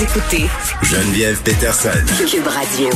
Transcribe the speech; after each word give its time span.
Vous 0.00 0.06
écoutez 0.06 0.46
Geneviève 0.82 1.42
Peterson. 1.42 1.90
Cube 2.26 2.46
Radio. 2.46 2.88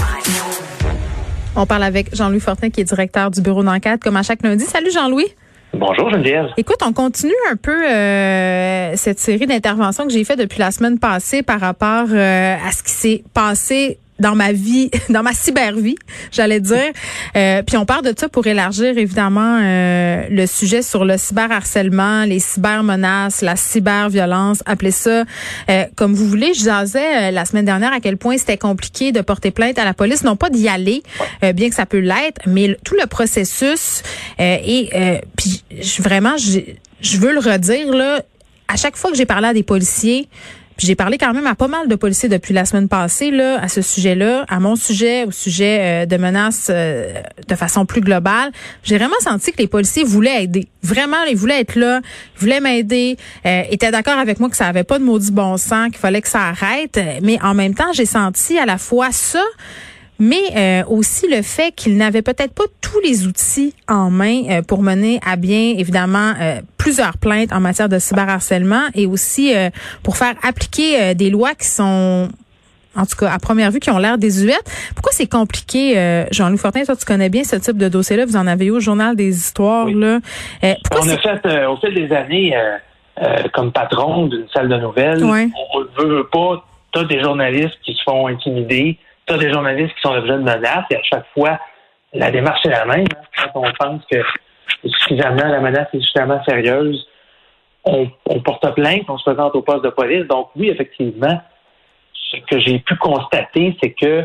On 1.54 1.66
parle 1.66 1.82
avec 1.82 2.14
Jean-Louis 2.16 2.40
Fortin, 2.40 2.70
qui 2.70 2.80
est 2.80 2.84
directeur 2.84 3.30
du 3.30 3.42
bureau 3.42 3.62
d'enquête, 3.62 4.02
comme 4.02 4.16
à 4.16 4.22
chaque 4.22 4.42
lundi. 4.42 4.64
Salut 4.64 4.90
Jean-Louis. 4.90 5.26
Bonjour 5.74 6.08
Geneviève. 6.10 6.46
Écoute, 6.56 6.78
on 6.82 6.94
continue 6.94 7.34
un 7.50 7.56
peu 7.56 7.86
euh, 7.86 8.96
cette 8.96 9.18
série 9.18 9.46
d'interventions 9.46 10.06
que 10.06 10.12
j'ai 10.14 10.24
fait 10.24 10.36
depuis 10.36 10.60
la 10.60 10.70
semaine 10.70 10.98
passée 10.98 11.42
par 11.42 11.60
rapport 11.60 12.06
euh, 12.10 12.56
à 12.56 12.72
ce 12.72 12.82
qui 12.82 12.92
s'est 12.92 13.24
passé 13.34 13.98
dans 14.18 14.34
ma 14.34 14.52
vie, 14.52 14.90
dans 15.08 15.22
ma 15.22 15.32
cybervie, 15.32 15.96
j'allais 16.32 16.60
dire. 16.60 16.92
Euh, 17.36 17.62
puis 17.62 17.76
on 17.76 17.84
parle 17.84 18.04
de 18.04 18.14
ça 18.16 18.28
pour 18.28 18.46
élargir 18.46 18.96
évidemment 18.96 19.58
euh, 19.60 20.26
le 20.30 20.46
sujet 20.46 20.82
sur 20.82 21.04
le 21.04 21.18
cyberharcèlement, 21.18 22.24
les 22.24 22.38
cybermenaces, 22.38 23.42
la 23.42 23.56
cyberviolence, 23.56 24.62
appelez 24.66 24.90
ça 24.90 25.24
euh, 25.70 25.84
comme 25.96 26.14
vous 26.14 26.28
voulez. 26.28 26.54
Je 26.54 26.82
disais 26.84 27.30
la 27.30 27.44
semaine 27.44 27.64
dernière 27.64 27.92
à 27.92 28.00
quel 28.00 28.16
point 28.16 28.38
c'était 28.38 28.58
compliqué 28.58 29.12
de 29.12 29.20
porter 29.20 29.50
plainte 29.50 29.78
à 29.78 29.84
la 29.84 29.94
police, 29.94 30.24
non 30.24 30.36
pas 30.36 30.50
d'y 30.50 30.68
aller, 30.68 31.02
bien 31.54 31.68
que 31.68 31.74
ça 31.74 31.86
peut 31.86 31.98
l'être, 31.98 32.40
mais 32.46 32.76
tout 32.84 32.94
le 33.00 33.06
processus 33.06 34.02
et 34.38 35.20
puis 35.36 35.62
vraiment 36.00 36.36
je 36.36 37.18
veux 37.18 37.32
le 37.32 37.38
redire 37.38 37.92
là, 37.92 38.22
à 38.68 38.76
chaque 38.76 38.96
fois 38.96 39.10
que 39.10 39.16
j'ai 39.16 39.26
parlé 39.26 39.48
à 39.48 39.54
des 39.54 39.62
policiers, 39.62 40.28
j'ai 40.78 40.96
parlé 40.96 41.18
quand 41.18 41.32
même 41.32 41.46
à 41.46 41.54
pas 41.54 41.68
mal 41.68 41.88
de 41.88 41.94
policiers 41.94 42.28
depuis 42.28 42.52
la 42.52 42.64
semaine 42.64 42.88
passée 42.88 43.30
là 43.30 43.60
à 43.60 43.68
ce 43.68 43.80
sujet-là, 43.80 44.44
à 44.48 44.58
mon 44.58 44.76
sujet, 44.76 45.24
au 45.24 45.30
sujet 45.30 45.78
euh, 45.80 46.06
de 46.06 46.16
menaces 46.16 46.68
euh, 46.70 47.22
de 47.48 47.54
façon 47.54 47.86
plus 47.86 48.00
globale. 48.00 48.50
J'ai 48.82 48.98
vraiment 48.98 49.14
senti 49.20 49.52
que 49.52 49.58
les 49.58 49.68
policiers 49.68 50.04
voulaient 50.04 50.44
aider. 50.44 50.68
Vraiment, 50.82 51.22
ils 51.30 51.36
voulaient 51.36 51.60
être 51.60 51.76
là, 51.76 52.00
ils 52.36 52.40
voulaient 52.40 52.60
m'aider, 52.60 53.16
euh, 53.46 53.62
étaient 53.70 53.90
d'accord 53.90 54.18
avec 54.18 54.40
moi 54.40 54.50
que 54.50 54.56
ça 54.56 54.66
avait 54.66 54.84
pas 54.84 54.98
de 54.98 55.04
maudit 55.04 55.30
bon 55.30 55.56
sens, 55.56 55.86
qu'il 55.86 55.98
fallait 55.98 56.22
que 56.22 56.28
ça 56.28 56.42
arrête. 56.42 56.98
Mais 57.22 57.38
en 57.42 57.54
même 57.54 57.74
temps, 57.74 57.92
j'ai 57.92 58.06
senti 58.06 58.58
à 58.58 58.66
la 58.66 58.78
fois 58.78 59.12
ça 59.12 59.42
mais 60.18 60.36
euh, 60.56 60.84
aussi 60.88 61.28
le 61.28 61.42
fait 61.42 61.72
qu'il 61.74 61.96
n'avait 61.96 62.22
peut-être 62.22 62.54
pas 62.54 62.64
tous 62.80 63.00
les 63.00 63.26
outils 63.26 63.74
en 63.88 64.10
main 64.10 64.42
euh, 64.48 64.62
pour 64.62 64.82
mener 64.82 65.20
à 65.26 65.36
bien, 65.36 65.74
évidemment, 65.76 66.34
euh, 66.40 66.60
plusieurs 66.78 67.18
plaintes 67.18 67.52
en 67.52 67.60
matière 67.60 67.88
de 67.88 67.98
cyberharcèlement 67.98 68.82
et 68.94 69.06
aussi 69.06 69.52
pour 70.02 70.16
faire 70.16 70.34
appliquer 70.42 71.14
des 71.14 71.30
lois 71.30 71.54
qui 71.54 71.66
sont 71.66 72.28
en 72.96 73.06
tout 73.06 73.16
cas, 73.16 73.32
à 73.32 73.38
première 73.38 73.72
vue, 73.72 73.80
qui 73.80 73.90
ont 73.90 73.98
l'air 73.98 74.18
désuètes. 74.18 74.70
Pourquoi 74.94 75.10
c'est 75.12 75.26
compliqué, 75.26 76.26
Jean-Louis 76.30 76.58
Fortin? 76.58 76.84
Toi, 76.84 76.94
tu 76.94 77.04
connais 77.04 77.30
bien 77.30 77.42
ce 77.42 77.56
type 77.56 77.76
de 77.76 77.88
dossier-là. 77.88 78.26
Vous 78.26 78.36
en 78.36 78.46
avez 78.46 78.66
eu 78.66 78.70
au 78.70 78.80
Journal 78.80 79.16
des 79.16 79.34
Histoires. 79.34 79.86
Là. 79.88 80.20
pourquoi 80.84 81.06
on 81.06 81.08
a 81.08 81.16
fait, 81.16 81.64
au 81.64 81.76
fil 81.78 81.94
des 81.94 82.14
années, 82.14 82.54
comme 83.54 83.72
patron 83.72 84.26
d'une 84.26 84.46
salle 84.54 84.68
de 84.68 84.76
nouvelles, 84.76 85.24
on 85.24 85.80
ne 85.80 86.14
veut 86.14 86.28
pas, 86.30 86.64
tu 86.92 87.00
as 87.00 87.04
des 87.04 87.20
journalistes 87.20 87.78
qui 87.82 87.94
se 87.94 88.02
font 88.04 88.28
intimider, 88.28 88.98
tu 89.26 89.34
as 89.34 89.38
des 89.38 89.52
journalistes 89.52 89.94
qui 89.94 90.00
sont 90.02 90.14
l'objet 90.14 90.32
de 90.32 90.38
menaces 90.38 90.84
et 90.90 90.96
à 90.96 91.02
chaque 91.02 91.26
fois, 91.34 91.58
la 92.12 92.30
démarche 92.30 92.64
est 92.66 92.70
la 92.70 92.84
même. 92.84 93.06
Hein. 93.16 93.46
Quand 93.52 93.60
on 93.60 93.72
pense 93.72 94.02
que 94.10 94.18
suffisamment, 94.84 95.48
la 95.48 95.60
menace 95.60 95.88
est 95.92 96.00
suffisamment 96.00 96.42
sérieuse, 96.44 97.06
on, 97.84 98.08
porte 98.40 98.74
plainte, 98.74 99.02
on 99.08 99.18
se 99.18 99.24
présente 99.24 99.54
au 99.54 99.62
poste 99.62 99.84
de 99.84 99.90
police. 99.90 100.26
Donc 100.26 100.50
oui, 100.56 100.70
effectivement, 100.70 101.40
ce 102.12 102.36
que 102.48 102.58
j'ai 102.60 102.78
pu 102.78 102.96
constater, 102.96 103.76
c'est 103.82 103.90
que 103.90 104.24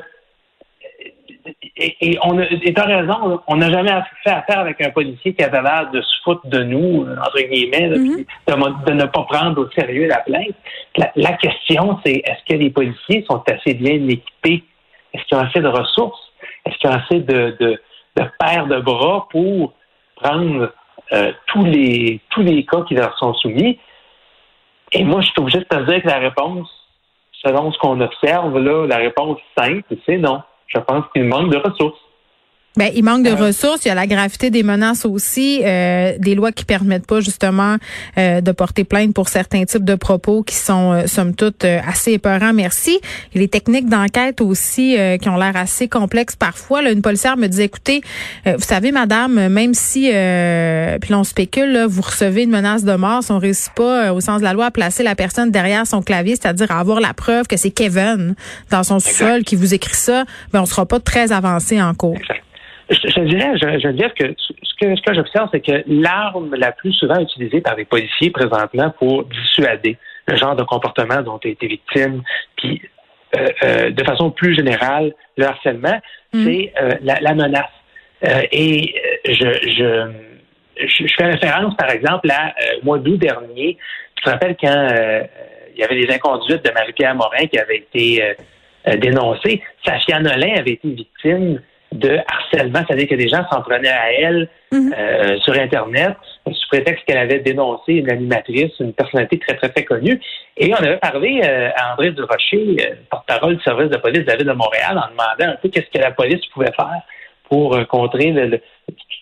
et, 1.76 2.20
on 2.24 2.38
a, 2.38 2.44
et 2.44 2.74
as 2.76 2.86
raison, 2.86 3.42
on 3.48 3.56
n'a 3.56 3.72
jamais 3.72 3.92
fait 4.24 4.30
affaire 4.30 4.60
avec 4.60 4.80
un 4.82 4.92
policier 4.92 5.34
qui 5.34 5.44
avait 5.44 5.62
l'air 5.62 5.90
de 5.92 6.02
se 6.02 6.22
foutre 6.24 6.46
de 6.48 6.64
nous, 6.64 7.08
entre 7.10 7.40
guillemets, 7.40 7.90
mm-hmm. 7.90 8.86
de, 8.86 8.94
ne 8.94 9.06
pas 9.06 9.24
prendre 9.24 9.62
au 9.62 9.70
sérieux 9.72 10.08
la 10.08 10.20
plainte. 10.20 10.56
la 11.16 11.34
question, 11.34 12.00
c'est 12.06 12.22
est-ce 12.24 12.54
que 12.54 12.60
les 12.60 12.70
policiers 12.70 13.26
sont 13.28 13.42
assez 13.48 13.74
bien 13.74 13.96
équipés 14.08 14.64
est-ce 15.14 15.24
qu'il 15.26 15.38
y 15.38 15.42
a 15.42 15.46
assez 15.46 15.62
de 15.62 15.68
ressources? 15.68 16.20
Est-ce 16.66 16.78
qu'il 16.78 16.90
y 16.90 16.94
a 16.94 16.98
assez 16.98 17.20
de, 17.20 17.58
de, 17.60 17.82
de 18.16 18.24
paires 18.40 18.68
de 18.68 18.80
bras 18.80 19.28
pour 19.32 19.74
prendre 20.16 20.72
euh, 21.12 21.32
tous 21.48 21.66
les 21.66 22.20
tous 22.30 22.42
les 22.42 22.66
cas 22.66 22.82
qui 22.88 22.96
leur 22.96 23.18
sont 23.18 23.34
soumis? 23.36 23.80
Et 24.92 25.04
moi, 25.04 25.22
je 25.22 25.28
suis 25.28 25.40
obligé 25.40 25.60
de 25.60 25.66
te 25.66 25.76
dire 25.84 26.02
que 26.02 26.08
la 26.08 26.18
réponse, 26.18 26.70
selon 27.44 27.72
ce 27.72 27.78
qu'on 27.80 28.02
observe, 28.02 28.58
là, 28.58 28.88
la 28.88 28.98
réponse 28.98 29.38
simple, 29.58 29.84
c'est 30.06 30.18
non. 30.18 30.42
Je 30.68 30.80
pense 30.80 31.06
qu'il 31.14 31.26
manque 31.26 31.52
de 31.52 31.58
ressources. 31.58 32.00
Ben, 32.80 32.94
il 32.96 33.04
manque 33.04 33.24
de 33.24 33.32
euh. 33.32 33.36
ressources. 33.36 33.84
Il 33.84 33.90
y 33.90 33.92
a 33.92 33.94
la 33.94 34.08
gravité 34.08 34.52
des 34.52 34.64
menaces 34.64 35.04
aussi, 35.04 35.60
euh, 35.66 36.14
des 36.18 36.34
lois 36.34 36.54
qui 36.54 36.64
permettent 36.64 37.06
pas 37.06 37.20
justement 37.20 37.76
euh, 38.18 38.40
de 38.40 38.52
porter 38.54 38.86
plainte 38.86 39.14
pour 39.14 39.28
certains 39.28 39.66
types 39.66 39.84
de 39.84 39.96
propos 39.96 40.44
qui 40.44 40.56
sont 40.56 40.94
euh, 40.94 41.06
somme 41.06 41.36
toute 41.36 41.66
assez 41.66 42.14
épeurants. 42.14 42.54
Merci. 42.54 43.02
Et 43.34 43.40
les 43.40 43.50
techniques 43.50 43.90
d'enquête 43.90 44.40
aussi 44.40 44.96
qui 45.22 45.28
ont 45.28 45.36
l'air 45.36 45.58
assez 45.58 45.90
complexes 45.90 46.38
parfois. 46.38 46.82
Là, 46.82 46.92
une 46.92 47.02
policière 47.02 47.36
me 47.36 47.48
dit 47.48 47.64
écoutez, 47.64 48.02
vous 48.46 48.62
savez, 48.62 48.94
madame, 48.94 49.50
même 49.50 49.74
si 49.74 50.10
puis 51.02 51.12
l'on 51.12 51.26
spécule, 51.26 51.74
là, 51.74 51.88
vous 51.88 52.02
recevez 52.02 52.44
une 52.44 52.50
menace 52.50 52.86
de 52.86 52.94
mort, 52.94 53.24
si 53.24 53.32
on 53.32 53.40
réussit 53.40 53.74
pas 53.74 54.14
au 54.14 54.22
sens 54.22 54.40
de 54.40 54.46
la 54.46 54.54
loi 54.54 54.68
à 54.68 54.72
placer 54.72 55.04
la 55.04 55.16
personne 55.16 55.52
derrière 55.52 55.86
son 55.86 56.02
clavier, 56.02 56.38
c'est-à-dire 56.40 56.72
à 56.72 56.80
avoir 56.80 57.02
la 57.02 57.14
preuve 57.14 57.48
que 57.48 57.58
c'est 57.58 57.72
Kevin 57.72 58.36
dans 58.72 58.84
son 58.84 59.00
sous-sol 59.00 59.44
qui 59.44 59.58
vous 59.58 59.74
écrit 59.74 59.96
ça, 59.96 60.24
ben 60.54 60.62
on 60.62 60.66
sera 60.66 60.86
pas 60.86 61.00
très 61.00 61.34
avancé 61.34 61.82
en 61.82 61.94
cours. 61.94 62.18
Je, 62.90 63.08
je 63.08 63.20
dirais, 63.22 63.52
je, 63.56 63.80
je 63.80 63.88
dire 63.90 64.14
que 64.16 64.34
ce 64.38 64.74
que, 64.80 64.96
ce 64.96 65.02
que 65.02 65.14
j'observe, 65.14 65.50
c'est 65.52 65.62
que 65.62 65.84
l'arme 65.88 66.56
la 66.56 66.72
plus 66.72 66.94
souvent 66.94 67.20
utilisée 67.20 67.62
par 67.62 67.76
les 67.76 67.86
policiers 67.86 68.32
présentement 68.32 68.92
pour 68.98 69.26
dissuader 69.26 69.98
le 70.28 70.36
genre 70.36 70.56
de 70.56 70.64
comportement 70.64 71.22
dont 71.22 71.38
tu 71.38 71.50
été 71.50 71.68
victime, 71.68 72.24
puis 72.56 72.82
euh, 73.38 73.48
euh, 73.64 73.90
de 73.92 74.04
façon 74.04 74.32
plus 74.32 74.56
générale, 74.56 75.14
le 75.38 75.46
harcèlement, 75.46 76.00
mm. 76.34 76.44
c'est 76.46 76.74
euh, 76.82 76.94
la, 77.02 77.20
la, 77.22 77.36
menace. 77.36 77.66
et 78.52 78.96
je, 79.24 79.34
je, 79.78 80.88
je, 80.88 81.14
fais 81.16 81.26
référence, 81.26 81.76
par 81.76 81.92
exemple, 81.92 82.30
à 82.32 82.54
mois 82.82 82.98
d'août 82.98 83.18
dernier. 83.18 83.78
Tu 84.16 84.24
te 84.24 84.30
rappelles 84.32 84.58
quand 84.60 84.88
il 85.76 85.80
y 85.80 85.84
avait 85.84 86.06
des 86.06 86.12
inconduites 86.14 86.66
de 86.66 86.72
Marie-Pierre 86.72 87.16
Morin 87.16 87.46
qui 87.46 87.60
avaient 87.60 87.78
été 87.78 88.36
dénoncées. 88.98 89.62
Safia 89.86 90.20
Nolin 90.20 90.56
avait 90.58 90.72
été 90.72 90.90
victime 90.90 91.62
de 92.00 92.18
harcèlement, 92.28 92.80
c'est-à-dire 92.88 93.08
que 93.08 93.16
des 93.16 93.28
gens 93.28 93.46
s'en 93.52 93.62
prenaient 93.62 93.90
à 93.90 94.12
elle 94.14 94.50
mhm. 94.72 94.94
euh, 94.98 95.38
sur 95.40 95.54
Internet 95.54 96.16
sous 96.46 96.68
prétexte 96.70 97.06
qu'elle 97.06 97.18
avait 97.18 97.40
dénoncé 97.40 97.94
une 97.94 98.10
animatrice, 98.10 98.72
une 98.80 98.94
personnalité 98.94 99.38
très, 99.38 99.56
très, 99.56 99.70
très 99.70 99.84
connue. 99.84 100.20
Et 100.58 100.74
on 100.74 100.78
avait 100.78 100.98
parlé 100.98 101.42
euh, 101.44 101.70
à 101.76 101.94
André 101.94 102.12
Durocher, 102.12 102.78
euh, 102.80 102.96
porte-parole 103.12 103.58
du 103.58 103.64
service 103.64 103.90
de 103.90 103.98
police 103.98 104.22
de 104.22 104.32
la 104.32 104.36
Ville 104.36 104.48
de 104.48 104.54
Montréal, 104.54 104.98
en 104.98 105.12
demandant 105.12 105.54
un 105.54 105.58
peu 105.62 105.70
qu'est-ce 105.70 105.90
que 105.96 106.02
la 106.02 106.12
police 106.12 106.44
pouvait 106.48 106.72
faire 106.76 107.02
pour 107.50 107.78
contrer 107.88 108.32
le, 108.32 108.60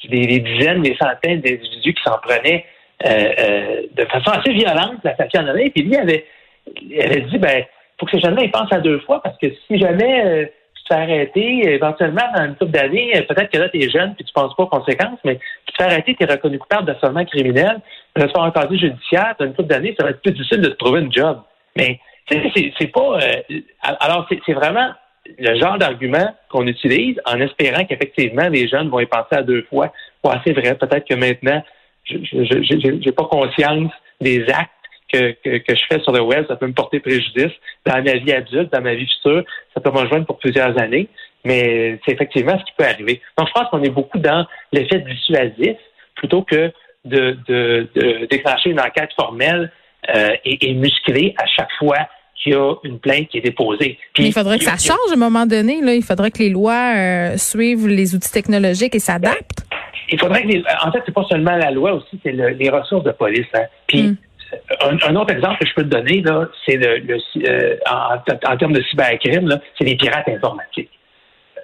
les, 0.10 0.40
dizaines, 0.40 0.84
les 0.84 0.96
centaines 0.98 1.42
d'individus 1.42 1.94
qui 1.94 2.04
s'en 2.04 2.18
prenaient 2.20 2.66
de 3.04 4.06
façon 4.06 4.32
assez 4.32 4.52
violente, 4.52 4.96
la 5.04 5.14
station 5.14 5.46
Puis 5.74 5.84
lui 5.84 5.96
avait, 5.96 6.26
avait 7.02 7.22
dit, 7.22 7.38
ben, 7.38 7.64
faut 7.98 8.06
que 8.06 8.12
ces 8.12 8.20
jeunes-là 8.20 8.44
ils 8.44 8.52
pensent 8.52 8.74
à 8.74 8.82
deux 8.82 9.00
fois 9.00 9.22
parce 9.24 9.38
que 9.38 9.48
si 9.68 9.80
jamais 9.80 10.52
te 10.88 10.94
fais 10.94 11.00
arrêter, 11.00 11.74
éventuellement, 11.74 12.24
dans 12.36 12.46
une 12.46 12.56
couple 12.56 12.72
d'années, 12.72 13.12
peut-être 13.28 13.52
que 13.52 13.58
là, 13.58 13.70
tu 13.70 13.82
es 13.82 13.90
jeune 13.90 14.16
puis 14.16 14.26
tu 14.26 14.34
penses 14.34 14.56
pas 14.56 14.64
aux 14.64 14.68
conséquences, 14.68 15.20
mais 15.24 15.40
tu 15.66 15.74
te 15.74 15.84
fais 15.84 15.90
arrêter, 15.90 16.16
tu 16.16 16.24
es 16.24 16.32
reconnu 16.32 16.60
coupable 16.60 16.86
d'assaillement 16.86 17.26
criminel, 17.26 17.80
tu 18.16 18.22
vas 18.22 18.44
un 18.44 18.52
casier 18.52 18.78
judiciaire, 18.78 19.36
dans 19.40 19.46
une 19.46 19.54
couple 19.54 19.70
d'années, 19.70 19.96
ça 19.98 20.06
va 20.06 20.12
être 20.12 20.22
plus 20.22 20.32
difficile 20.32 20.62
de 20.62 20.70
te 20.70 20.76
trouver 20.76 21.02
une 21.02 21.14
job. 21.14 21.42
Mais, 21.76 22.00
c'est 22.30 22.92
pas... 22.92 23.20
Euh, 23.22 23.62
alors, 23.82 24.28
c'est 24.46 24.54
vraiment 24.54 24.90
le 25.38 25.60
genre 25.60 25.78
d'argument 25.78 26.34
qu'on 26.50 26.68
utilise 26.68 27.20
en 27.26 27.40
espérant 27.40 27.86
qu'effectivement, 27.86 28.48
les 28.50 28.68
jeunes 28.68 28.90
vont 28.90 29.00
y 29.00 29.06
penser 29.06 29.36
à 29.36 29.44
deux 29.44 29.64
fois. 29.64 29.92
C'est 30.46 30.54
vrai, 30.54 30.76
peut-être 30.76 31.08
que 31.08 31.16
maintenant, 31.16 31.64
je 32.04 33.06
n'ai 33.06 33.12
pas 33.12 33.26
conscience 33.26 33.92
des 34.20 34.44
actes 34.50 34.72
que, 35.12 35.32
que, 35.60 35.76
je 35.76 35.82
fais 35.90 36.00
sur 36.02 36.12
le 36.12 36.22
web, 36.22 36.46
ça 36.48 36.56
peut 36.56 36.68
me 36.68 36.74
porter 36.74 37.00
préjudice 37.00 37.52
dans 37.86 37.96
ma 38.04 38.14
vie 38.16 38.34
adulte, 38.34 38.72
dans 38.72 38.82
ma 38.82 38.94
vie 38.96 39.08
future. 39.08 39.44
Ça 39.74 39.80
peut 39.82 39.92
me 39.92 40.00
rejoindre 40.00 40.26
pour 40.26 40.38
plusieurs 40.40 40.78
années, 40.80 41.08
mais 41.46 42.00
c'est 42.06 42.14
effectivement 42.14 42.58
ce 42.60 42.66
qui 42.66 42.72
peut 42.78 42.86
arriver. 42.86 43.22
Donc, 43.38 43.48
je 43.48 43.54
pense 43.54 43.70
qu'on 43.70 43.84
est 43.84 43.90
beaucoup 43.90 44.20
dans 44.20 44.46
l'effet 44.74 45.00
dissuasif 45.00 45.78
plutôt 46.16 46.42
que 46.42 46.72
de, 47.06 47.38
de, 47.48 47.88
de 47.96 48.26
déclencher 48.26 48.72
une 48.72 48.80
enquête 48.82 49.12
formelle 49.16 49.72
euh, 50.14 50.32
est, 50.44 50.64
est 50.64 50.74
musclé 50.74 51.34
à 51.38 51.46
chaque 51.48 51.72
fois 51.80 51.98
qu'il 52.36 52.54
y 52.54 52.56
a 52.56 52.74
une 52.84 53.00
plainte 53.00 53.30
qui 53.30 53.38
est 53.38 53.42
déposée. 53.42 53.98
Puis, 54.14 54.24
Mais 54.24 54.30
il 54.30 54.34
faudrait 54.34 54.58
que 54.60 54.64
ça 54.66 54.78
change 54.78 55.10
à 55.10 55.14
un 55.14 55.18
moment 55.18 55.46
donné. 55.46 55.82
Là. 55.82 55.94
Il 55.96 56.04
faudrait 56.04 56.32
que 56.32 56.40
les 56.40 56.50
lois 56.50 56.94
euh, 56.96 57.38
suivent 57.38 57.88
les 57.88 58.14
outils 58.14 58.32
technologiques 58.32 58.94
et 58.94 59.00
s'adaptent. 59.00 59.66
Il 60.10 60.20
faudrait 60.20 60.44
que 60.44 60.48
les, 60.48 60.64
en 60.86 60.92
fait, 60.92 61.00
c'est 61.06 61.14
pas 61.14 61.26
seulement 61.30 61.56
la 61.56 61.72
loi 61.72 61.94
aussi, 61.94 62.20
c'est 62.24 62.32
le- 62.32 62.50
les 62.50 62.70
ressources 62.70 63.04
de 63.04 63.12
police. 63.12 63.48
Hein. 63.54 63.64
Puis 63.88 64.04
Mm. 64.04 64.18
Un, 64.82 64.98
un 65.08 65.16
autre 65.16 65.34
exemple 65.34 65.58
que 65.60 65.68
je 65.68 65.74
peux 65.74 65.84
te 65.84 65.90
donner 65.90 66.22
là, 66.22 66.48
c'est 66.66 66.78
le, 66.78 66.98
le- 66.98 67.20
euh, 67.48 67.76
en, 67.90 68.16
en 68.52 68.58
termes 68.58 68.74
de 68.74 68.82
cybercrime, 68.84 69.60
c'est 69.78 69.86
les 69.86 69.96
pirates 69.96 70.28
informatiques. 70.30 70.90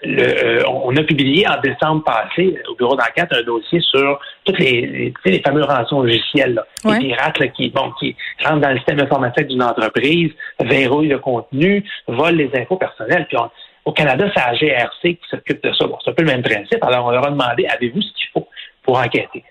Le, 0.06 0.22
euh, 0.22 0.64
on 0.68 0.94
a 0.98 1.04
publié 1.04 1.48
en 1.48 1.62
décembre 1.62 2.04
passé 2.04 2.58
au 2.70 2.76
bureau 2.76 2.96
d'enquête 2.98 3.30
un 3.32 3.42
dossier 3.44 3.80
sur 3.80 4.20
toutes 4.44 4.60
les, 4.60 4.82
les, 4.86 5.14
tu 5.14 5.22
sais, 5.24 5.32
les 5.38 5.42
fameux 5.42 5.64
rançons 5.64 6.02
logiciels, 6.02 6.56
là. 6.56 6.66
Ouais. 6.84 7.00
les 7.00 7.08
pirates 7.08 7.40
là, 7.40 7.48
qui, 7.48 7.70
bon, 7.70 7.90
qui 8.00 8.14
rentrent 8.44 8.60
dans 8.60 8.72
le 8.72 8.78
système 8.78 9.00
informatique 9.00 9.48
d'une 9.48 9.64
entreprise, 9.64 10.32
verrouillent 10.60 11.08
le 11.08 11.20
contenu, 11.20 11.86
volent 12.08 12.36
les 12.38 12.52
infos 12.60 12.76
personnelles. 12.76 13.26
Puis 13.30 13.38
on- 13.38 13.50
au 13.86 13.92
Canada, 13.94 14.30
c'est 14.34 14.42
la 14.42 14.56
GRC 14.56 15.16
qui 15.16 15.28
s'occupe 15.30 15.64
de 15.64 15.74
ça. 15.74 15.86
Bon, 15.88 15.98
c'est 16.04 16.12
un 16.12 16.14
peu 16.14 16.24
le 16.24 16.32
même 16.32 16.42
principe. 16.44 16.84
Alors, 16.84 17.06
on 17.06 17.12
leur 17.12 17.26
a 17.26 17.32
demandé, 17.32 17.66
avez-vous 17.68 18.02
ce 18.02 18.14
qu'il 18.14 18.28
faut 18.34 18.48
pour 18.82 18.98
enquêter? 18.98 19.44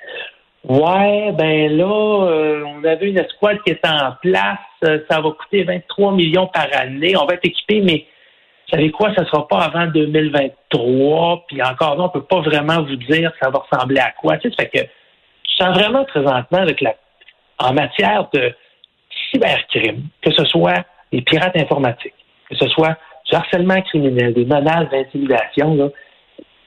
Ouais, 0.69 1.32
ben 1.32 1.76
là, 1.76 1.85
euh, 1.85 2.64
on 2.64 2.85
avait 2.85 3.09
une 3.09 3.19
escouade 3.19 3.61
qui 3.64 3.73
était 3.73 3.88
en 3.88 4.12
place. 4.23 4.59
Euh, 4.85 5.00
ça 5.11 5.20
va 5.20 5.31
coûter 5.31 5.64
23 5.64 6.12
millions 6.12 6.47
par 6.47 6.69
année. 6.73 7.17
On 7.17 7.26
va 7.26 7.35
être 7.35 7.44
équipé, 7.44 7.81
mais 7.81 8.06
vous 8.69 8.76
savez 8.76 8.91
quoi, 8.93 9.12
ça 9.14 9.25
sera 9.26 9.49
pas 9.49 9.59
avant 9.59 9.87
2023. 9.87 11.44
Puis 11.49 11.61
encore 11.62 11.97
là, 11.97 12.05
on 12.05 12.09
peut 12.11 12.23
pas 12.23 12.41
vraiment 12.41 12.81
vous 12.82 12.97
dire 12.97 13.32
ça 13.43 13.50
va 13.50 13.59
ressembler 13.59 13.99
à 13.99 14.12
quoi. 14.12 14.38
Tu 14.38 14.50
sais, 14.50 14.56
ça 14.56 14.62
fait 14.64 14.85
que 14.85 14.88
je 15.50 15.64
sens 15.64 15.76
vraiment 15.76 16.05
présentement 16.05 16.59
avec 16.59 16.81
la, 16.81 16.94
en 17.58 17.73
matière 17.73 18.29
de 18.32 18.55
cybercrime, 19.31 20.05
que 20.23 20.32
ce 20.32 20.44
soit 20.44 20.85
des 21.11 21.23
pirates 21.23 21.56
informatiques, 21.56 22.15
que 22.49 22.56
ce 22.56 22.69
soit 22.69 22.97
du 23.29 23.35
harcèlement 23.35 23.81
criminel, 23.82 24.32
des 24.32 24.44
menaces 24.44 24.88
d'intimidation, 24.91 25.93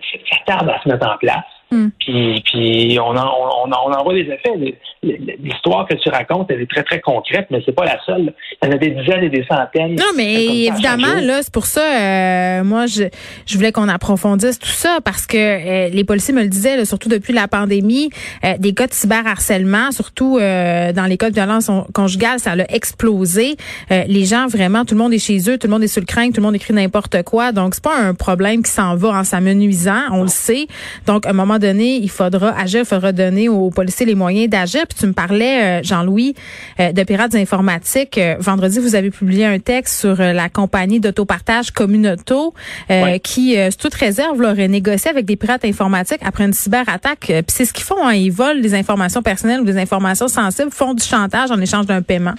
ça 0.01 0.37
tarde 0.45 0.69
à 0.69 0.81
se 0.81 0.89
mettre 0.89 1.07
en 1.07 1.17
place. 1.17 1.45
Hmm. 1.71 1.87
Puis, 1.99 2.43
puis 2.45 2.97
on, 2.99 3.15
en, 3.15 3.27
on, 3.65 3.71
en, 3.71 3.89
on 3.89 3.91
en 3.91 4.03
voit 4.03 4.13
des 4.13 4.21
effets. 4.21 4.77
L'histoire 5.01 5.87
que 5.87 5.95
tu 5.95 6.09
racontes, 6.09 6.49
elle 6.49 6.61
est 6.61 6.69
très, 6.69 6.83
très 6.83 6.99
concrète, 6.99 7.47
mais 7.49 7.61
c'est 7.65 7.75
pas 7.75 7.85
la 7.85 7.99
seule. 8.05 8.33
Il 8.61 8.67
y 8.67 8.71
en 8.71 8.71
a 8.71 8.77
des 8.77 8.91
dizaines 8.91 9.23
et 9.23 9.29
des 9.29 9.45
centaines. 9.49 9.95
Non, 9.95 10.13
mais 10.15 10.65
évidemment, 10.65 11.19
là, 11.21 11.41
c'est 11.41 11.53
pour 11.53 11.65
ça, 11.65 11.81
euh, 11.81 12.63
moi, 12.63 12.85
je, 12.85 13.03
je 13.45 13.55
voulais 13.55 13.71
qu'on 13.71 13.89
approfondisse 13.89 14.59
tout 14.59 14.67
ça 14.67 14.99
parce 15.03 15.25
que 15.25 15.37
euh, 15.37 15.89
les 15.89 16.03
policiers 16.03 16.33
me 16.33 16.41
le 16.41 16.47
disaient, 16.49 16.77
là, 16.77 16.85
surtout 16.85 17.09
depuis 17.09 17.33
la 17.33 17.47
pandémie, 17.47 18.09
euh, 18.43 18.53
des 18.59 18.73
cas 18.73 18.87
de 18.87 18.93
cyberharcèlement, 18.93 19.91
surtout 19.91 20.37
euh, 20.37 20.93
dans 20.93 21.05
les 21.05 21.17
cas 21.17 21.29
de 21.29 21.35
violence 21.35 21.69
conjugale, 21.93 22.39
ça 22.39 22.51
a 22.51 22.73
explosé. 22.73 23.55
Euh, 23.91 24.03
les 24.07 24.25
gens, 24.25 24.47
vraiment, 24.47 24.85
tout 24.85 24.95
le 24.95 25.01
monde 25.01 25.13
est 25.13 25.19
chez 25.19 25.37
eux, 25.49 25.57
tout 25.57 25.67
le 25.67 25.73
monde 25.73 25.83
est 25.83 25.87
sur 25.87 26.01
le 26.01 26.05
crainte, 26.05 26.33
tout 26.33 26.41
le 26.41 26.45
monde 26.45 26.55
écrit 26.55 26.73
n'importe 26.73 27.23
quoi. 27.23 27.51
Donc, 27.51 27.75
c'est 27.75 27.83
pas 27.83 27.97
un 27.97 28.13
problème 28.13 28.63
qui 28.63 28.71
s'en 28.71 28.95
va 28.95 29.09
en 29.09 29.23
s'amenuisant, 29.23 30.01
on 30.11 30.21
le 30.21 30.27
sait. 30.27 30.67
Donc, 31.05 31.25
à 31.25 31.29
un 31.29 31.33
moment 31.33 31.54
donné, 31.59 31.95
il 31.97 32.09
faudra 32.09 32.57
agir, 32.57 32.81
il 32.81 32.85
faudra 32.85 33.11
donner 33.11 33.49
aux 33.49 33.69
policiers 33.69 34.05
les 34.05 34.15
moyens 34.15 34.49
d'agir. 34.49 34.81
Puis 34.87 34.97
tu 34.99 35.07
me 35.07 35.13
parlais, 35.13 35.79
euh, 35.79 35.83
Jean-Louis, 35.83 36.33
euh, 36.79 36.91
de 36.91 37.03
pirates 37.03 37.35
informatiques. 37.35 38.17
Euh, 38.17 38.35
vendredi, 38.39 38.79
vous 38.79 38.95
avez 38.95 39.09
publié 39.11 39.45
un 39.45 39.59
texte 39.59 39.99
sur 39.99 40.15
la 40.17 40.49
compagnie 40.49 40.99
d'autopartage 40.99 41.71
Communauto 41.71 42.53
Ouais. 42.89 43.19
qui, 43.19 43.55
sous 43.71 43.77
toute 43.77 43.93
réserve, 43.95 44.41
là, 44.41 44.51
aurait 44.51 44.67
négocié 44.67 45.09
avec 45.11 45.25
des 45.25 45.35
pirates 45.35 45.65
informatiques 45.65 46.21
après 46.23 46.45
une 46.45 46.53
cyberattaque. 46.53 47.19
Puis 47.27 47.43
c'est 47.47 47.65
ce 47.65 47.73
qu'ils 47.73 47.83
font, 47.83 48.05
hein, 48.05 48.13
ils 48.13 48.31
volent 48.31 48.61
des 48.61 48.73
informations 48.75 49.21
personnelles 49.21 49.61
ou 49.61 49.65
des 49.65 49.77
informations 49.77 50.27
sensibles, 50.27 50.71
font 50.71 50.93
du 50.93 51.03
chantage 51.03 51.51
en 51.51 51.59
échange 51.59 51.85
d'un 51.85 52.01
paiement. 52.01 52.33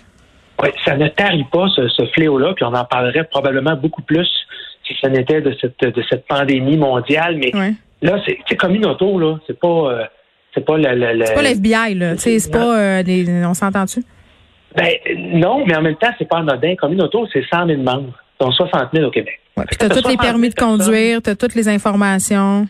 Oui, 0.63 0.71
ça 0.85 0.97
ne 0.97 1.07
tarit 1.09 1.45
pas 1.53 1.67
ce, 1.75 1.87
ce 1.89 2.07
fléau-là, 2.15 2.53
puis 2.55 2.65
on 2.65 2.73
en 2.75 2.85
parlerait 2.85 3.25
probablement 3.31 3.77
beaucoup 3.77 4.03
plus 4.03 4.27
si 4.87 4.95
ce 5.03 5.09
n'était 5.09 5.41
de 5.41 5.55
cette, 5.61 5.81
de 5.81 6.03
cette 6.09 6.27
pandémie 6.27 6.77
mondiale. 6.77 7.37
Mais 7.39 7.55
Ouais. 7.55 7.75
Là, 8.03 8.19
c'est 8.27 8.39
c'est 8.49 8.57
Communauto, 8.57 9.19
là. 9.19 9.39
C'est 9.47 9.59
pas, 9.59 9.69
euh, 9.69 10.05
c'est 10.55 10.65
pas 10.65 10.77
le, 10.79 10.95
le- 10.95 11.15
le- 11.19 11.25
C'est 11.27 11.35
pas 11.35 11.43
l'FBI, 11.43 11.95
là. 11.95 12.17
C'est 12.17 12.51
pas 12.51 12.79
euh, 12.79 13.03
des, 13.03 13.27
on 13.45 13.55
s'entend-tu? 13.55 14.03
Ben, 14.77 14.91
non, 15.17 15.65
mais 15.67 15.75
en 15.77 15.83
même 15.83 15.97
temps, 15.97 16.11
c'est 16.19 16.29
pas 16.29 16.39
anodin. 16.39 16.75
Communauto, 16.77 17.27
c'est 17.33 17.45
100 17.51 17.67
000 17.67 17.83
membres, 17.83 18.13
dont 18.41 18.51
60 18.51 18.89
000 18.93 19.07
au 19.07 19.11
Québec. 19.11 19.41
Ouais. 19.57 19.65
Puis 19.67 19.77
t'as 19.79 19.89
tous 19.89 19.95
les 19.97 20.03
60 20.03 20.21
000 20.21 20.23
permis 20.23 20.49
de 20.51 20.55
conduire, 20.55 21.23
t'as 21.23 21.35
toutes 21.35 21.55
les 21.55 21.69
informations. 21.69 22.67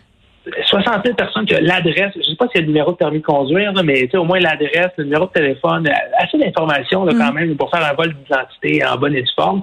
60 0.67 1.03
000 1.05 1.17
personnes 1.17 1.45
qui 1.45 1.55
ont 1.57 1.59
l'adresse, 1.61 2.13
je 2.15 2.23
sais 2.23 2.37
pas 2.37 2.47
s'il 2.47 2.57
y 2.57 2.59
a 2.59 2.61
le 2.61 2.67
numéro 2.69 2.93
de 2.93 2.97
permis 2.97 3.19
de 3.19 3.25
conduire, 3.25 3.73
là, 3.73 3.83
mais 3.83 4.03
tu 4.03 4.11
sais, 4.11 4.17
au 4.17 4.25
moins 4.25 4.39
l'adresse, 4.39 4.91
le 4.97 5.03
numéro 5.05 5.27
de 5.27 5.33
téléphone, 5.33 5.89
euh, 5.89 6.23
assez 6.23 6.39
d'informations 6.39 7.05
quand 7.05 7.33
même 7.33 7.57
pour 7.57 7.69
faire 7.69 7.85
un 7.85 7.95
vol 7.95 8.15
d'identité 8.15 8.85
en 8.87 8.97
bonne 8.97 9.17
et 9.17 9.23
due 9.23 9.29
forme. 9.35 9.63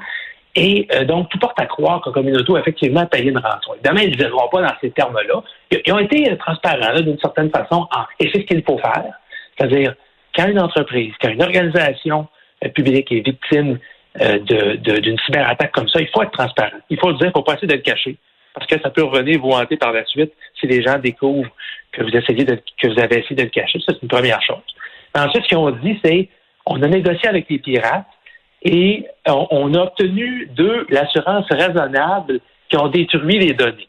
Et 0.55 0.87
euh, 0.93 1.03
donc, 1.03 1.29
tout 1.29 1.39
porte 1.39 1.59
à 1.59 1.65
croire 1.65 2.01
que 2.01 2.09
Communauto 2.11 2.55
a 2.55 2.59
effectivement 2.59 3.05
payé 3.07 3.29
une 3.31 3.39
rançon. 3.39 3.73
Évidemment, 3.73 4.01
ils 4.01 4.11
ne 4.11 4.15
diront 4.15 4.47
pas 4.51 4.61
dans 4.61 4.73
ces 4.81 4.91
termes-là. 4.91 5.41
Ils, 5.85 5.93
ont 5.93 5.99
été 5.99 6.31
euh, 6.31 6.35
transparents 6.35 6.99
d'une 7.01 7.17
certaine 7.19 7.49
façon, 7.49 7.87
en- 7.91 8.05
et 8.19 8.29
c'est 8.31 8.41
ce 8.41 8.45
qu'il 8.45 8.63
faut 8.63 8.77
faire. 8.77 9.13
C'est-à-dire, 9.57 9.95
quand 10.35 10.47
une 10.47 10.59
entreprise, 10.59 11.13
quand 11.21 11.29
une 11.29 11.41
organisation 11.41 12.27
euh, 12.63 12.69
publique 12.69 13.11
est 13.11 13.21
victime 13.25 13.79
euh, 14.21 14.37
de- 14.39 14.75
de- 14.75 14.99
d'une 14.99 15.17
cyberattaque 15.25 15.71
comme 15.71 15.89
ça, 15.89 15.99
il 15.99 16.07
faut 16.09 16.21
être 16.21 16.31
transparent. 16.31 16.77
Il 16.89 16.99
faut 16.99 17.09
le 17.09 17.15
dire, 17.15 17.25
il 17.25 17.29
ne 17.29 17.33
faut 17.33 17.41
pas 17.41 17.53
essayer 17.53 17.67
de 17.67 17.73
le 17.73 17.79
cacher. 17.81 18.15
Parce 18.53 18.67
que 18.67 18.79
ça 18.79 18.91
peut 18.91 19.03
revenir 19.03 19.39
vous 19.41 19.49
hanter 19.49 19.77
par 19.77 19.91
la 19.91 20.05
suite 20.05 20.31
si 20.59 20.67
les 20.67 20.83
gens 20.83 20.99
découvrent 20.99 21.49
que 21.91 22.03
vous 22.03 22.15
essayez 22.15 22.45
de, 22.45 22.59
que 22.79 22.87
vous 22.87 22.99
avez 22.99 23.21
essayé 23.21 23.35
de 23.35 23.41
le 23.43 23.49
cacher. 23.49 23.79
Ça, 23.79 23.93
c'est 23.95 24.03
une 24.03 24.07
première 24.07 24.39
chose. 24.43 24.61
Ensuite, 25.15 25.43
ce 25.45 25.47
qu'ils 25.47 25.57
ont 25.57 25.71
dit, 25.71 25.99
c'est 26.05 26.29
on 26.67 26.79
a 26.83 26.87
négocié 26.87 27.27
avec 27.27 27.49
les 27.49 27.57
pirates 27.57 28.05
et 28.63 29.05
on, 29.27 29.47
on 29.51 29.73
a 29.73 29.81
obtenu 29.81 30.47
d'eux 30.55 30.85
l'assurance 30.89 31.45
raisonnable 31.49 32.39
qui 32.69 32.77
ont 32.77 32.87
détruit 32.87 33.39
les 33.39 33.53
données. 33.53 33.87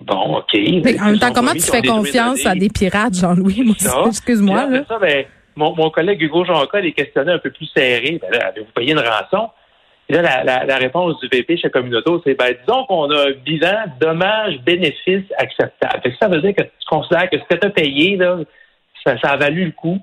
Bon, 0.00 0.36
OK. 0.38 0.50
Mais 0.54 1.00
en 1.00 1.06
même 1.06 1.18
temps, 1.18 1.32
comment 1.32 1.52
tu 1.52 1.60
fais 1.62 1.82
confiance 1.82 2.46
à 2.46 2.54
des 2.54 2.68
pirates, 2.68 3.14
Jean-Louis? 3.14 3.74
Excuse-moi, 4.06 4.66
ben, 5.00 5.24
mon, 5.56 5.74
mon 5.74 5.90
collègue 5.90 6.22
Hugo 6.22 6.44
Jonca 6.44 6.80
les 6.80 6.92
questionnait 6.92 7.32
un 7.32 7.38
peu 7.38 7.50
plus 7.50 7.66
serré. 7.76 8.20
Ben 8.30 8.40
avez-vous 8.40 8.70
payé 8.74 8.92
une 8.92 9.00
rançon? 9.00 9.50
Et 10.08 10.14
là, 10.14 10.22
la, 10.22 10.44
la- 10.44 10.64
la 10.64 10.76
réponse 10.76 11.18
du 11.20 11.28
VP 11.28 11.56
chez 11.56 11.68
Communauto, 11.68 12.22
c'est 12.24 12.34
ben, 12.34 12.54
disons 12.64 12.84
qu'on 12.86 13.10
a 13.10 13.28
un 13.28 13.32
bilan 13.44 13.84
dommage-bénéfice 14.00 15.24
acceptable. 15.36 16.00
Fait 16.02 16.10
que 16.12 16.16
ça 16.20 16.28
veut 16.28 16.40
dire 16.40 16.54
que 16.54 16.62
tu 16.62 16.86
considères 16.88 17.28
que 17.28 17.36
ce 17.38 17.44
que 17.44 17.60
tu 17.60 17.66
as 17.66 17.70
payé, 17.70 18.16
là, 18.16 18.38
ça, 19.04 19.18
ça 19.18 19.30
a 19.30 19.36
valu 19.36 19.64
le 19.66 19.72
coup. 19.72 19.98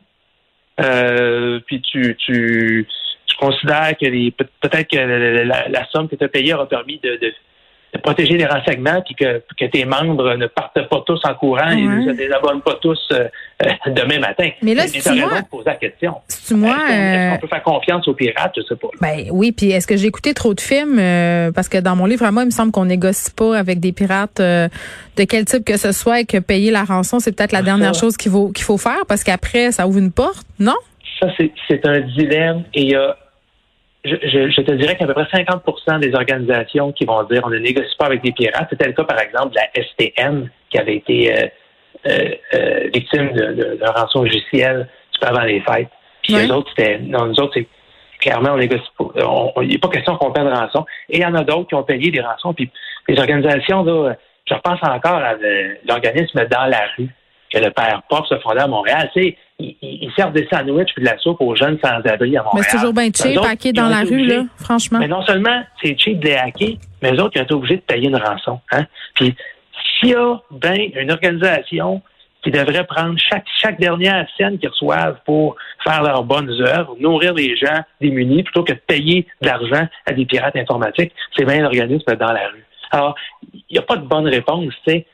Euh, 0.81 1.59
puis 1.65 1.81
tu, 1.81 2.15
tu, 2.17 2.85
tu 3.27 3.35
considères 3.37 3.93
que 3.99 4.05
les 4.05 4.31
peut-être 4.31 4.87
que 4.89 4.97
la, 4.97 5.43
la- 5.43 5.67
la 5.69 5.85
somme 5.89 6.07
que 6.07 6.15
tu 6.15 6.23
as 6.23 6.27
payée 6.29 6.53
aura 6.53 6.67
permis 6.67 6.99
de, 7.03 7.11
de, 7.21 7.31
de 7.93 7.99
protéger 8.01 8.37
les 8.37 8.45
renseignements 8.45 9.01
puis 9.01 9.15
que, 9.15 9.41
que 9.57 9.65
tes 9.65 9.85
membres 9.85 10.35
ne 10.35 10.47
partent 10.47 10.87
pas 10.89 11.01
tous 11.05 11.21
en 11.23 11.33
courant 11.33 11.69
et 11.71 11.81
ne 11.81 12.11
se 12.11 12.17
désabonnent 12.17 12.61
pas 12.61 12.77
tous 12.81 12.99
euh, 13.13 13.27
euh, 13.63 13.69
demain 13.87 14.19
matin. 14.19 14.49
Mais 14.61 14.73
là, 14.75 14.83
as 14.83 15.13
moi- 15.15 15.41
de 15.41 15.47
poser 15.47 15.63
la 15.69 15.75
question. 15.75 16.15
C'est. 16.27 16.53
Est-ce 16.55 16.75
qu'on- 17.29 17.35
euh, 17.35 17.37
peut 17.39 17.47
faire 17.47 17.63
confiance 17.63 18.05
aux 18.09 18.13
pirates? 18.13 18.51
Je 18.57 18.61
sais 18.63 18.75
pas. 18.75 18.89
Ben 19.01 19.27
oui, 19.31 19.51
puis 19.53 19.71
est-ce 19.71 19.87
que 19.87 19.95
j'ai 19.95 20.07
écouté 20.07 20.33
trop 20.33 20.53
de 20.53 20.59
films 20.61 20.99
euh, 20.99 21.51
parce 21.53 21.69
que 21.69 21.77
dans 21.77 21.95
mon 21.95 22.05
livre 22.05 22.25
à 22.25 22.31
moi, 22.31 22.43
il 22.43 22.47
me 22.47 22.51
semble 22.51 22.71
qu'on 22.73 22.85
négocie 22.85 23.31
pas 23.31 23.57
avec 23.57 23.79
des 23.79 23.93
pirates 23.93 24.39
euh, 24.41 24.67
de 25.15 25.23
quel 25.23 25.45
type 25.45 25.63
que 25.63 25.77
ce 25.77 25.93
soit 25.93 26.19
et 26.21 26.25
que 26.25 26.37
payer 26.37 26.71
la 26.71 26.83
rançon, 26.83 27.19
c'est 27.19 27.31
peut-être 27.33 27.53
la 27.53 27.61
dernière 27.61 27.93
chose 27.93 28.17
qu'il 28.17 28.31
faut 28.31 28.49
qu'il 28.49 28.65
faut 28.65 28.77
faire 28.77 29.05
parce 29.07 29.23
qu'après 29.23 29.71
ça 29.71 29.87
ouvre 29.87 29.99
une 29.99 30.11
porte, 30.11 30.45
non? 30.59 30.75
Ça, 31.19 31.27
c'est- 31.37 31.87
un 31.87 31.99
dilemme 32.01 32.63
et 32.73 32.81
il 32.81 32.91
y 32.91 32.95
a 32.95 33.15
je, 34.03 34.15
je- 34.21 34.51
je 34.51 34.61
te 34.61 34.71
dirais 34.73 34.95
qu'il 34.95 35.07
y 35.07 35.09
a 35.09 35.11
à 35.11 35.13
peu 35.15 35.25
près 35.25 35.35
50% 35.35 35.97
des 35.99 36.13
organisations 36.13 36.91
qui 36.91 37.05
vont 37.05 37.23
dire 37.23 37.41
on 37.43 37.49
ne 37.49 37.57
négocie 37.57 37.95
pas 37.97 38.05
avec 38.05 38.21
des 38.21 38.31
pirates. 38.33 38.67
C'était 38.69 38.85
le 38.85 38.93
cas, 38.93 39.03
par 39.03 39.19
exemple, 39.19 39.49
de 39.49 39.55
la 39.55 39.83
STM 39.83 40.47
qui 40.69 40.77
avait 40.77 40.97
été 40.97 41.33
euh, 41.33 41.47
euh, 42.07 42.29
euh, 42.53 42.89
victime 42.93 43.31
d'un 43.33 43.91
rançon 43.91 44.21
logiciel 44.21 44.87
juste 45.11 45.23
avant 45.23 45.41
les 45.41 45.59
fêtes. 45.61 45.87
Puis 46.21 46.35
Ouais. 46.35 46.45
eux 46.47 46.51
autres, 46.53 46.69
c'était. 46.77 46.99
Non, 46.99 47.25
nous 47.25 47.39
autres, 47.39 47.53
c'est 47.55 47.67
clairement, 48.19 48.51
on 48.53 48.57
négocie 48.57 48.83
pas. 48.95 49.05
Il 49.63 49.69
n'est 49.69 49.77
pas 49.79 49.87
question 49.89 50.15
qu'on 50.17 50.31
paie 50.31 50.43
de 50.43 50.49
rançon. 50.49 50.85
Et 51.09 51.17
il 51.17 51.21
y 51.23 51.25
en 51.25 51.33
a 51.33 51.43
d'autres 51.43 51.69
qui 51.69 51.75
ont 51.75 51.83
payé 51.83 52.11
des 52.11 52.21
rançons. 52.21 52.53
Puis 52.53 52.69
les 53.07 53.19
organisations, 53.19 53.83
là, 53.83 54.15
je 54.47 54.53
repense 54.53 54.79
encore 54.83 55.15
à 55.17 55.33
l'organisme 55.87 56.45
Dans 56.51 56.65
la 56.67 56.81
rue 56.95 57.09
que 57.51 57.57
le 57.57 57.71
père 57.71 58.03
Pop 58.07 58.25
se 58.27 58.37
fondait 58.39 58.61
à 58.61 58.67
Montréal. 58.67 59.09
Tu 59.15 59.21
sais, 59.23 59.37
ils, 59.59 59.77
ils 59.81 60.11
servent 60.15 60.33
des 60.33 60.47
sandwichs 60.51 60.93
puis 60.93 61.03
de 61.03 61.09
la 61.09 61.17
soupe 61.17 61.41
aux 61.41 61.55
jeunes 61.55 61.77
sans-abri 61.83 62.37
à 62.37 62.43
Montréal. 62.43 62.51
Mais 62.55 62.61
c'est 62.63 62.77
toujours 62.77 62.93
bien 62.93 63.05
cheap, 63.05 63.37
autres, 63.37 63.49
ils 63.63 63.73
dans 63.73 63.87
la 63.87 63.99
rue 64.01 64.07
obligés- 64.07 64.35
là, 64.37 64.43
franchement. 64.57 64.99
mais 64.99 65.07
non 65.07 65.21
seulement 65.25 65.63
c'est 65.81 65.97
cheap 65.97 66.19
de 66.19 66.25
les 66.25 66.35
hacker, 66.35 66.69
mais 67.01 67.13
eux 67.13 67.21
autres, 67.21 67.33
ils 67.35 67.41
ont 67.41 67.43
été 67.43 67.53
obligés 67.53 67.75
de 67.77 67.81
payer 67.81 68.07
une 68.07 68.17
rançon. 68.17 68.59
Hein? 68.71 68.85
Puis 69.15 69.35
s'il 69.99 70.09
y 70.09 70.15
a 70.15 70.39
ben 70.51 70.77
une 70.95 71.11
organisation 71.11 72.01
qui 72.43 72.51
devrait 72.51 72.85
prendre 72.85 73.17
chaque, 73.17 73.45
chaque 73.59 73.79
dernière 73.79 74.27
scène 74.37 74.59
qu'ils 74.59 74.69
reçoivent 74.69 75.17
pour 75.25 75.55
faire 75.83 76.03
leurs 76.03 76.23
bonnes 76.23 76.51
œuvres, 76.61 76.95
nourrir 76.99 77.33
les 77.33 77.55
gens 77.57 77.79
démunis, 77.99 78.43
plutôt 78.43 78.63
que 78.63 78.73
de 78.73 78.77
payer 78.85 79.25
de 79.41 79.47
l'argent 79.47 79.87
à 80.05 80.11
des 80.13 80.25
pirates 80.25 80.55
informatiques, 80.55 81.11
c'est 81.35 81.43
bien 81.45 81.61
l'organisme 81.61 82.15
dans 82.15 82.31
la 82.33 82.47
rue. 82.49 82.63
Alors, 82.91 83.15
il 83.51 83.63
n'y 83.71 83.79
a 83.79 83.81
pas 83.81 83.97
de 83.97 84.05
bonne 84.05 84.27
réponse. 84.27 84.71
tu 84.85 84.91
sais. 84.91 85.07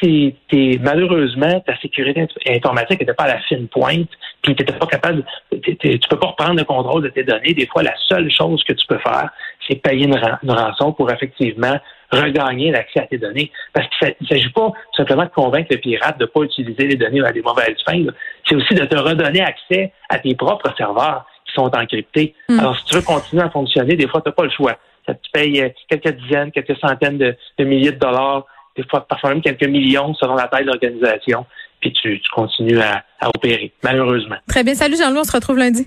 T'es, 0.00 0.34
t'es- 0.48 0.78
malheureusement 0.82 1.60
ta 1.60 1.76
sécurité 1.78 2.26
informatique 2.48 3.00
n'était 3.00 3.14
pas 3.14 3.24
à 3.24 3.34
la 3.34 3.40
fine 3.40 3.68
pointe, 3.68 4.08
puis 4.42 4.54
t'étais 4.54 4.72
pas 4.72 4.86
capable, 4.86 5.24
t'es- 5.50 5.74
t'es- 5.76 5.98
tu 5.98 6.08
peux 6.08 6.18
pas 6.18 6.28
reprendre 6.28 6.56
le 6.58 6.64
contrôle 6.64 7.02
de 7.02 7.08
tes 7.08 7.24
données. 7.24 7.54
Des 7.54 7.66
fois, 7.66 7.82
la 7.82 7.94
seule 8.08 8.30
chose 8.30 8.62
que 8.64 8.72
tu 8.72 8.86
peux 8.86 8.98
faire, 8.98 9.30
c'est 9.68 9.76
payer 9.76 10.04
une, 10.04 10.16
ran- 10.16 10.38
une 10.42 10.50
rançon 10.52 10.92
pour 10.92 11.10
effectivement 11.10 11.78
regagner 12.10 12.70
l'accès 12.70 13.00
à 13.00 13.06
tes 13.06 13.18
données. 13.18 13.50
Parce 13.72 13.88
qu'il 13.88 14.14
ne 14.20 14.26
s'agit 14.26 14.50
pas 14.50 14.70
simplement 14.96 15.24
de 15.24 15.30
convaincre 15.30 15.68
le 15.70 15.78
pirate 15.78 16.18
de 16.18 16.24
ne 16.24 16.28
pas 16.28 16.42
utiliser 16.42 16.86
les 16.86 16.96
données 16.96 17.24
à 17.24 17.32
des 17.32 17.42
mauvaises 17.42 17.76
fins. 17.84 17.98
là. 18.04 18.12
C'est 18.46 18.54
aussi 18.54 18.74
de 18.74 18.84
te 18.84 18.96
redonner 18.96 19.40
accès 19.40 19.92
à 20.08 20.18
tes 20.18 20.34
propres 20.34 20.72
serveurs 20.76 21.26
qui 21.46 21.52
sont 21.54 21.70
encryptés. 21.74 22.34
Alors, 22.60 22.76
si 22.78 22.84
tu 22.84 22.94
veux 22.96 23.02
continuer 23.02 23.42
à 23.42 23.50
fonctionner, 23.50 23.96
des 23.96 24.06
fois, 24.06 24.20
tu 24.20 24.28
n'as 24.28 24.32
pas 24.34 24.44
le 24.44 24.50
choix. 24.50 24.76
Ça 25.06 25.14
te 25.14 25.20
paye 25.32 25.60
euh, 25.60 25.68
quelques 25.88 26.16
dizaines, 26.18 26.50
quelques 26.52 26.78
centaines 26.78 27.18
de, 27.18 27.36
de 27.58 27.64
milliers 27.64 27.92
de 27.92 27.98
dollars, 27.98 28.44
des 28.76 28.84
fois 28.88 29.06
parfois 29.06 29.30
même 29.30 29.42
quelques 29.42 29.64
millions 29.64 30.14
selon 30.14 30.34
la 30.34 30.48
taille 30.48 30.64
de 30.64 30.70
l'organisation, 30.70 31.46
puis 31.80 31.92
tu, 31.92 32.20
tu 32.20 32.30
continues 32.30 32.80
à, 32.80 33.04
à 33.20 33.28
opérer, 33.28 33.72
malheureusement. 33.82 34.36
Très 34.48 34.64
bien. 34.64 34.74
Salut 34.74 34.96
Jean-Louis, 34.96 35.20
on 35.20 35.24
se 35.24 35.32
retrouve 35.32 35.58
lundi. 35.58 35.86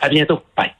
À 0.00 0.08
bientôt. 0.08 0.40
Bye. 0.56 0.72